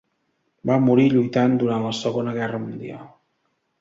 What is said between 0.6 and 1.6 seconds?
Va morir lluitant